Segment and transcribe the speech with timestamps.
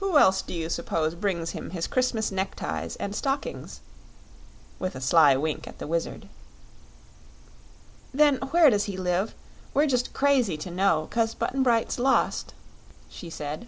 [0.00, 3.80] Who else do you suppose brings him his Christmas neckties and stockings?"
[4.78, 6.28] with a sly wink at the Wizard.
[8.12, 9.34] "Then where does he live?
[9.72, 12.52] We're just crazy to know, 'cause Button Bright's lost,"
[13.08, 13.66] she said.